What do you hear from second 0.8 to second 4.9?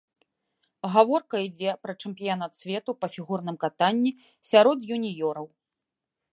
Гаворка ідзе пра чэмпіянат свету па фігурным катанні сярод